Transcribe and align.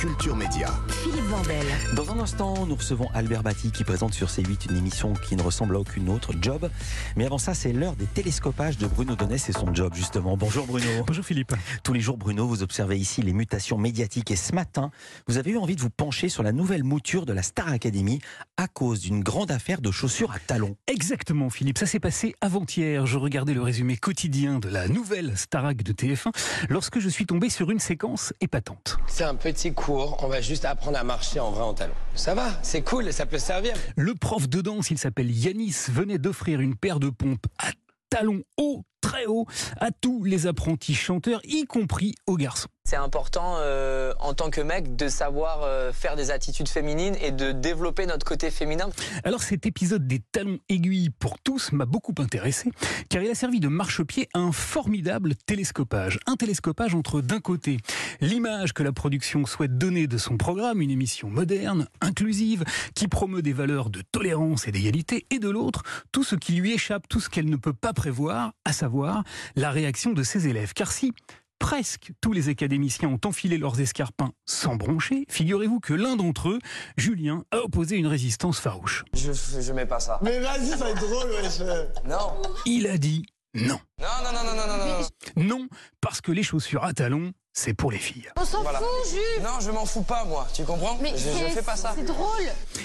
Culture 0.00 0.19
Média. 0.28 0.68
Philippe 1.02 1.24
Vandel. 1.24 1.66
Dans 1.96 2.12
un 2.12 2.20
instant, 2.20 2.66
nous 2.66 2.74
recevons 2.74 3.08
Albert 3.14 3.42
Batty 3.42 3.70
qui 3.70 3.84
présente 3.84 4.12
sur 4.12 4.28
C8 4.28 4.70
une 4.70 4.76
émission 4.76 5.14
qui 5.14 5.34
ne 5.34 5.40
ressemble 5.40 5.76
à 5.76 5.78
aucune 5.78 6.10
autre, 6.10 6.34
Job. 6.38 6.68
Mais 7.16 7.24
avant 7.24 7.38
ça, 7.38 7.54
c'est 7.54 7.72
l'heure 7.72 7.96
des 7.96 8.04
télescopages 8.04 8.76
de 8.76 8.86
Bruno 8.86 9.16
Donnet 9.16 9.36
et 9.36 9.52
son 9.52 9.74
job 9.74 9.94
justement. 9.94 10.36
Bonjour 10.36 10.66
Bruno. 10.66 11.04
Bonjour 11.06 11.24
Philippe. 11.24 11.54
Tous 11.82 11.94
les 11.94 12.00
jours, 12.00 12.18
Bruno, 12.18 12.46
vous 12.46 12.62
observez 12.62 12.98
ici 12.98 13.22
les 13.22 13.32
mutations 13.32 13.78
médiatiques 13.78 14.30
et 14.30 14.36
ce 14.36 14.54
matin, 14.54 14.90
vous 15.26 15.38
avez 15.38 15.52
eu 15.52 15.56
envie 15.56 15.74
de 15.74 15.80
vous 15.80 15.90
pencher 15.90 16.28
sur 16.28 16.42
la 16.42 16.52
nouvelle 16.52 16.84
mouture 16.84 17.24
de 17.24 17.32
la 17.32 17.42
Star 17.42 17.68
Academy 17.68 18.20
à 18.58 18.68
cause 18.68 19.00
d'une 19.00 19.22
grande 19.22 19.50
affaire 19.50 19.80
de 19.80 19.90
chaussures 19.90 20.32
à 20.32 20.38
talons. 20.38 20.76
Exactement 20.86 21.48
Philippe, 21.48 21.78
ça 21.78 21.86
s'est 21.86 21.98
passé 21.98 22.34
avant-hier. 22.42 23.06
Je 23.06 23.16
regardais 23.16 23.54
le 23.54 23.62
résumé 23.62 23.96
quotidien 23.96 24.58
de 24.58 24.68
la 24.68 24.86
nouvelle 24.86 25.38
Starac 25.38 25.82
de 25.82 25.92
TF1 25.92 26.30
lorsque 26.68 26.98
je 26.98 27.08
suis 27.08 27.24
tombé 27.24 27.48
sur 27.48 27.70
une 27.70 27.80
séquence 27.80 28.34
épatante. 28.42 28.98
C'est 29.06 29.24
un 29.24 29.34
petit 29.34 29.72
cours, 29.72 30.09
on 30.20 30.28
va 30.28 30.40
juste 30.40 30.64
apprendre 30.64 30.98
à 30.98 31.04
marcher 31.04 31.40
en 31.40 31.50
vrai 31.50 31.62
en 31.62 31.74
talons. 31.74 31.94
Ça 32.14 32.34
va, 32.34 32.48
c'est 32.62 32.82
cool, 32.82 33.12
ça 33.12 33.26
peut 33.26 33.38
servir. 33.38 33.74
Le 33.96 34.14
prof 34.14 34.48
de 34.48 34.60
danse, 34.60 34.90
il 34.90 34.98
s'appelle 34.98 35.30
Yanis, 35.30 35.76
venait 35.88 36.18
d'offrir 36.18 36.60
une 36.60 36.76
paire 36.76 37.00
de 37.00 37.10
pompes 37.10 37.46
à 37.58 37.70
talons 38.10 38.42
hauts, 38.56 38.82
très 39.00 39.26
hauts, 39.26 39.46
à 39.78 39.90
tous 39.92 40.24
les 40.24 40.46
apprentis 40.46 40.94
chanteurs, 40.94 41.40
y 41.44 41.64
compris 41.64 42.14
aux 42.26 42.36
garçons. 42.36 42.68
C'est 42.90 42.96
important 42.96 43.54
euh, 43.58 44.12
en 44.18 44.34
tant 44.34 44.50
que 44.50 44.60
mec 44.60 44.96
de 44.96 45.06
savoir 45.06 45.62
euh, 45.62 45.92
faire 45.92 46.16
des 46.16 46.32
attitudes 46.32 46.68
féminines 46.68 47.14
et 47.22 47.30
de 47.30 47.52
développer 47.52 48.04
notre 48.04 48.26
côté 48.26 48.50
féminin. 48.50 48.90
Alors 49.22 49.44
cet 49.44 49.64
épisode 49.64 50.08
des 50.08 50.18
talons 50.32 50.58
aiguilles 50.68 51.10
pour 51.10 51.38
tous 51.38 51.70
m'a 51.70 51.84
beaucoup 51.84 52.14
intéressé 52.18 52.72
car 53.08 53.22
il 53.22 53.30
a 53.30 53.36
servi 53.36 53.60
de 53.60 53.68
marchepied 53.68 54.28
à 54.34 54.40
un 54.40 54.50
formidable 54.50 55.36
télescopage. 55.36 56.18
Un 56.26 56.34
télescopage 56.34 56.96
entre 56.96 57.20
d'un 57.20 57.38
côté 57.38 57.76
l'image 58.20 58.72
que 58.72 58.82
la 58.82 58.90
production 58.90 59.46
souhaite 59.46 59.78
donner 59.78 60.08
de 60.08 60.18
son 60.18 60.36
programme, 60.36 60.82
une 60.82 60.90
émission 60.90 61.30
moderne, 61.30 61.86
inclusive, 62.00 62.64
qui 62.96 63.06
promeut 63.06 63.42
des 63.42 63.52
valeurs 63.52 63.90
de 63.90 64.02
tolérance 64.10 64.66
et 64.66 64.72
d'égalité, 64.72 65.26
et 65.30 65.38
de 65.38 65.48
l'autre 65.48 65.84
tout 66.10 66.24
ce 66.24 66.34
qui 66.34 66.54
lui 66.54 66.72
échappe, 66.72 67.06
tout 67.08 67.20
ce 67.20 67.30
qu'elle 67.30 67.48
ne 67.48 67.56
peut 67.56 67.72
pas 67.72 67.92
prévoir, 67.92 68.52
à 68.64 68.72
savoir 68.72 69.22
la 69.54 69.70
réaction 69.70 70.12
de 70.12 70.24
ses 70.24 70.48
élèves. 70.48 70.72
Car 70.72 70.90
si 70.90 71.12
presque 71.60 72.10
tous 72.20 72.32
les 72.32 72.48
académiciens 72.48 73.08
ont 73.08 73.20
enfilé 73.24 73.56
leurs 73.56 73.80
escarpins 73.80 74.32
sans 74.46 74.74
broncher, 74.74 75.26
figurez-vous 75.28 75.78
que 75.78 75.94
l'un 75.94 76.16
d'entre 76.16 76.48
eux, 76.48 76.58
Julien, 76.96 77.44
a 77.52 77.58
opposé 77.58 77.96
une 77.96 78.08
résistance 78.08 78.58
farouche. 78.58 79.04
Je, 79.14 79.30
je 79.32 79.72
mets 79.72 79.86
pas 79.86 80.00
ça. 80.00 80.18
Mais 80.22 80.40
vas-y, 80.40 80.70
ça 80.70 80.76
va 80.78 80.90
être 80.90 81.00
drôle, 81.00 81.30
wesh. 81.30 81.60
Non. 82.08 82.42
Il 82.66 82.88
a 82.88 82.98
dit 82.98 83.24
non. 83.54 83.78
Non, 84.00 84.06
non, 84.24 84.32
non, 84.32 84.44
non, 84.44 84.56
non, 84.56 84.76
non, 84.76 85.00
non. 85.36 85.44
Non, 85.44 85.68
parce 86.00 86.20
que 86.20 86.32
les 86.32 86.42
chaussures 86.42 86.84
à 86.84 86.92
talons, 86.92 87.32
c'est 87.60 87.74
pour 87.74 87.92
les 87.92 87.98
filles. 87.98 88.26
On 88.36 88.44
s'en 88.46 88.62
Voilà. 88.62 88.78
fout, 88.78 88.88
Jules 89.10 89.42
Non, 89.42 89.60
je 89.60 89.70
m'en 89.70 89.84
fous 89.84 90.02
pas, 90.02 90.24
moi. 90.24 90.48
Tu 90.54 90.64
comprends 90.64 90.96
Mais 91.02 91.10
je, 91.14 91.28
je 91.28 91.52
fais 91.52 91.62
pas 91.62 91.76
ça. 91.76 91.92
C'est 91.94 92.04
drôle 92.06 92.26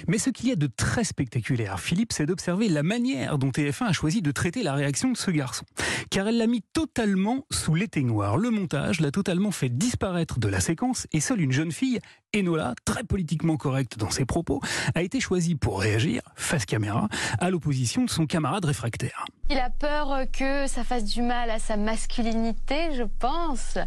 Mais 0.08 0.18
ce 0.18 0.30
qu'il 0.30 0.50
y 0.50 0.52
a 0.52 0.58
de 0.58 0.68
très 0.68 1.06
spectaculaire, 1.06 1.80
Philippe, 1.80 2.12
c'est 2.12 2.26
d'observer 2.26 2.68
la 2.68 2.84
manière 2.84 3.38
dont 3.38 3.52
TF1 3.52 3.86
a 3.86 3.94
choisi 3.94 4.22
de 4.22 4.31
traiter 4.31 4.64
la 4.64 4.73
réaction 4.73 5.12
de 5.14 5.18
ce 5.18 5.31
garçon. 5.31 5.64
Car 6.09 6.28
elle 6.28 6.38
l'a 6.38 6.48
mis 6.48 6.62
totalement 6.73 7.46
sous 7.52 7.73
l'éteignoir. 7.73 8.36
Le 8.38 8.50
montage 8.50 9.00
l'a 9.00 9.12
totalement 9.12 9.52
fait 9.52 9.70
disparaître 9.70 10.40
de 10.40 10.48
la 10.50 10.59
séquence 10.59 11.08
et 11.14 11.22
seule 11.22 11.40
une 11.40 11.53
jeune 11.53 11.72
fille, 11.72 12.00
Enola, 12.36 12.73
très 12.84 13.06
politiquement 13.06 13.56
correcte 13.56 13.98
dans 13.98 14.09
ses 14.12 14.26
propos, 14.26 14.59
a 14.94 15.02
été 15.02 15.22
choisie 15.22 15.56
pour 15.56 15.80
réagir, 15.80 16.22
face 16.36 16.66
caméra, 16.66 17.08
à 17.40 17.50
l'opposition 17.50 18.03
de 18.03 18.09
son 18.09 18.26
camarade 18.26 18.66
réfractaire. 18.66 19.23
Il 19.50 19.58
a 19.58 19.70
peur 19.70 20.26
que 20.34 20.68
ça 20.68 20.84
fasse 20.84 21.06
du 21.06 21.22
mal 21.22 21.50
à 21.50 21.59
sa 21.59 21.78
masculinité, 21.78 22.90
je 22.98 23.03
pense, 23.03 23.78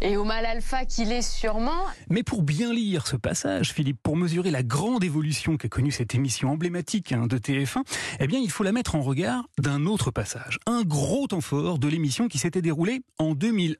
et 0.00 0.16
au 0.16 0.24
mal 0.24 0.44
alpha 0.46 0.84
qu'il 0.84 1.12
est 1.12 1.22
sûrement. 1.22 1.84
Mais 2.10 2.22
pour 2.22 2.42
bien 2.42 2.72
lire 2.72 3.06
ce 3.06 3.16
passage, 3.16 3.72
Philippe, 3.72 3.98
pour 4.02 4.16
mesurer 4.16 4.50
la 4.50 4.62
grande 4.62 5.04
évolution 5.04 5.56
qu'a 5.56 5.68
connue 5.68 5.92
cette 5.92 6.14
émission 6.14 6.50
emblématique 6.50 7.12
hein, 7.12 7.26
de 7.26 7.38
TF1, 7.38 7.82
eh 8.20 8.26
bien, 8.26 8.38
il 8.38 8.50
faut 8.50 8.64
la 8.64 8.72
mettre 8.72 8.94
en 8.94 9.02
regard 9.02 9.44
d'un 9.58 9.86
autre 9.86 10.10
passage. 10.10 10.58
Un 10.66 10.82
gros 10.82 11.26
temps 11.26 11.40
fort 11.40 11.78
de 11.78 11.88
l'émission 11.88 12.28
qui 12.28 12.38
s'était 12.38 12.62
déroulée 12.62 13.02
en 13.18 13.34
2001, 13.34 13.76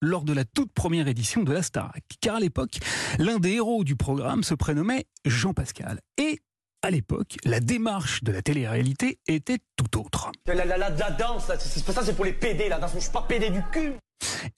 lors 0.00 0.24
de 0.24 0.32
la 0.32 0.44
toute 0.44 0.72
première 0.72 1.08
édition 1.08 1.42
de 1.42 1.52
la 1.52 1.62
Starac. 1.62 2.02
Car 2.20 2.36
à 2.36 2.40
l'époque, 2.40 2.78
l'un 3.18 3.38
des 3.38 3.52
héros 3.52 3.84
du 3.84 3.96
programme 3.96 4.42
se 4.42 4.54
prénommait 4.54 5.06
Jean 5.24 5.54
Pascal. 5.54 6.00
Et 6.18 6.40
à 6.82 6.90
l'époque, 6.90 7.36
la 7.44 7.60
démarche 7.60 8.22
de 8.24 8.30
la 8.32 8.42
télé-réalité 8.42 9.18
était 9.26 9.58
tout 9.76 9.98
autre. 9.98 10.30
La, 10.46 10.54
la, 10.54 10.76
la, 10.76 10.90
la 10.90 11.10
danse, 11.12 11.48
là, 11.48 11.58
c'est- 11.58 11.80
c'est- 11.80 11.92
ça 11.92 12.02
c'est 12.04 12.14
pour 12.14 12.26
les 12.26 12.34
PD, 12.34 12.68
la 12.68 12.78
danse. 12.78 12.90
Je 12.94 13.00
suis 13.00 13.10
pas 13.10 13.22
PD 13.22 13.48
du 13.50 13.62
cul. 13.72 13.92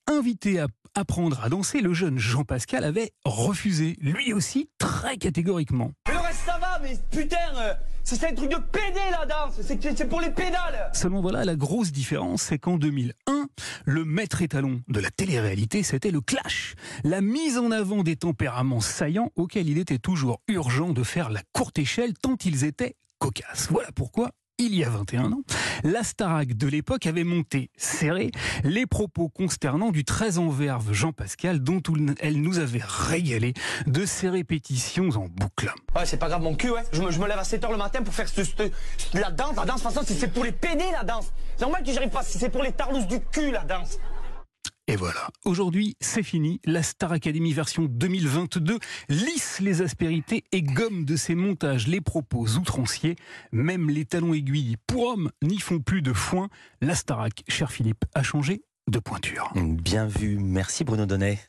Invité 0.06 0.60
à 0.60 0.66
apprendre 0.94 1.40
à 1.42 1.48
danser, 1.48 1.80
le 1.80 1.92
jeune 1.92 2.18
Jean 2.18 2.44
Pascal 2.44 2.84
avait 2.84 3.12
refusé, 3.24 3.96
lui 4.00 4.32
aussi 4.32 4.70
très 4.78 5.16
catégoriquement. 5.16 5.92
Mais 6.08 6.14
le 6.14 6.20
reste 6.20 6.40
ça 6.46 6.58
va, 6.58 6.78
mais 6.82 6.96
putain, 7.10 7.36
euh, 7.56 7.74
c'est 8.02 8.24
un 8.24 8.32
truc 8.34 8.50
de 8.50 8.56
PD 8.56 8.98
la 9.10 9.26
danse. 9.26 9.54
C'est 9.60 9.96
c'est 9.96 10.08
pour 10.08 10.20
les 10.20 10.30
pédales. 10.30 10.90
Seulement 10.92 11.20
voilà, 11.20 11.44
la 11.44 11.56
grosse 11.56 11.92
différence, 11.92 12.42
c'est 12.42 12.58
qu'en 12.58 12.78
2001, 12.78 13.46
le 13.84 14.04
maître 14.04 14.42
étalon 14.42 14.80
de 14.88 15.00
la 15.00 15.10
télé-réalité, 15.10 15.82
c'était 15.82 16.10
le 16.10 16.20
clash. 16.20 16.74
La 17.04 17.20
mise 17.20 17.58
en 17.58 17.70
avant 17.70 18.02
des 18.02 18.16
tempéraments 18.16 18.80
saillants 18.80 19.30
auxquels 19.36 19.68
il 19.68 19.78
était 19.78 19.98
toujours 19.98 20.40
urgent 20.48 20.92
de 20.92 21.02
faire 21.02 21.30
la 21.30 21.42
courte 21.52 21.78
échelle 21.78 22.14
tant 22.14 22.36
ils 22.44 22.64
étaient 22.64 22.94
cocasses. 23.18 23.68
Voilà 23.70 23.90
pourquoi 23.92 24.30
il 24.58 24.74
y 24.74 24.84
a 24.84 24.88
21 24.88 25.32
ans, 25.32 25.42
la 25.84 26.02
Starac 26.02 26.54
de 26.56 26.66
l'époque 26.66 27.06
avait 27.06 27.24
monté 27.24 27.70
serré 27.76 28.30
les 28.64 28.86
propos 28.86 29.28
consternants 29.28 29.90
du 29.90 30.04
très 30.04 30.38
en 30.38 30.48
verve 30.48 30.92
Jean 30.92 31.12
Pascal 31.12 31.60
dont 31.60 31.82
elle 32.20 32.40
nous 32.40 32.58
avait 32.58 32.82
régalé 32.82 33.52
de 33.86 34.06
ses 34.06 34.30
répétitions 34.30 35.10
en 35.10 35.28
boucle. 35.28 35.70
Ouais, 35.94 36.06
c'est 36.06 36.16
pas 36.16 36.28
grave 36.28 36.42
mon 36.42 36.54
cul, 36.54 36.70
ouais. 36.70 36.82
Je 36.92 37.02
me, 37.02 37.28
lève 37.28 37.38
à 37.38 37.42
7h 37.42 37.70
le 37.70 37.76
matin 37.76 38.02
pour 38.02 38.14
faire 38.14 38.28
ce, 38.28 38.40
la 39.12 39.30
danse. 39.30 39.56
La 39.56 39.64
danse, 39.66 39.82
de 39.82 39.88
toute 39.88 39.94
façon, 39.94 40.00
c'est- 40.06 40.26
pour 40.32 40.44
les 40.44 40.52
PD 40.52 40.84
la 40.92 41.04
danse. 41.04 41.32
C'est 41.56 41.62
normal 41.62 41.82
que 41.84 41.92
j'arrive 41.92 42.10
pas. 42.10 42.22
C'est 42.22 42.48
pour 42.50 42.62
les 42.62 42.72
tarlousses 42.72 43.06
du 43.06 43.20
cul 43.20 43.50
la 43.50 43.64
danse. 43.64 43.98
Et 44.88 44.94
voilà, 44.94 45.30
aujourd'hui 45.44 45.96
c'est 46.00 46.22
fini, 46.22 46.60
la 46.64 46.80
Star 46.80 47.10
Academy 47.10 47.52
version 47.52 47.86
2022 47.86 48.78
lisse 49.08 49.58
les 49.58 49.82
aspérités 49.82 50.44
et 50.52 50.62
gomme 50.62 51.04
de 51.04 51.16
ses 51.16 51.34
montages 51.34 51.88
les 51.88 52.00
propos 52.00 52.46
outranciers. 52.50 53.16
Même 53.50 53.90
les 53.90 54.04
talons 54.04 54.32
aiguilles 54.32 54.76
pour 54.86 55.08
hommes 55.08 55.32
n'y 55.42 55.58
font 55.58 55.80
plus 55.80 56.02
de 56.02 56.12
foin. 56.12 56.50
La 56.80 56.94
Starac, 56.94 57.42
cher 57.48 57.72
Philippe, 57.72 58.04
a 58.14 58.22
changé 58.22 58.62
de 58.88 59.00
pointure. 59.00 59.50
Bien 59.56 60.06
vu, 60.06 60.38
merci 60.38 60.84
Bruno 60.84 61.04
Donnet. 61.04 61.40